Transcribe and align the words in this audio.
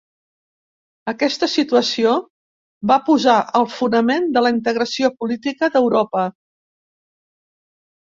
Aquesta 1.11 1.49
situació 1.55 2.15
va 2.93 2.99
posar 3.11 3.37
el 3.61 3.69
fonament 3.77 4.29
de 4.39 4.45
la 4.47 4.55
integració 4.59 5.15
política 5.23 5.73
d'Europa. 5.79 6.29